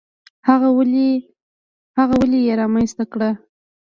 هغه 1.99 2.07
ولې 2.23 2.39
یې 2.45 2.53
رامنځته 2.61 3.03
کړه؟ 3.11 3.29